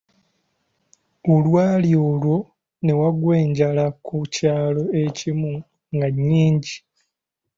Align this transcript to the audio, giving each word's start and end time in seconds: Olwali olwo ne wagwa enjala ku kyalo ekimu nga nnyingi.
Olwali 1.33 1.91
olwo 2.09 2.37
ne 2.83 2.93
wagwa 2.99 3.33
enjala 3.43 3.85
ku 4.05 4.17
kyalo 4.35 4.83
ekimu 5.03 5.53
nga 5.95 6.07
nnyingi. 6.13 6.75